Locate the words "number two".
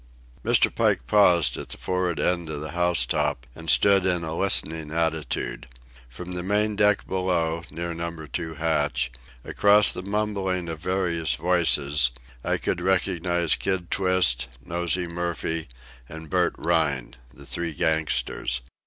7.93-8.55